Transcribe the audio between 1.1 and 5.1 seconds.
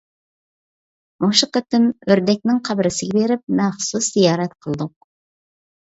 مۇشۇ قېتىم ئۆردەكنىڭ قەبرىسىگە بېرىپ مەخسۇس زىيارەت قىلدۇق.